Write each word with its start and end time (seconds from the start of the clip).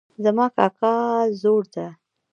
زما 0.23 0.45
کاکا 0.55 0.95
زوړ 1.41 1.61
ده 1.73 1.87